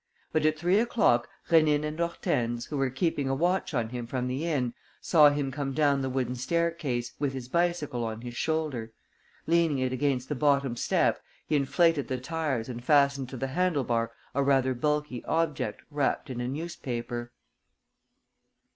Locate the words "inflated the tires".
11.55-12.67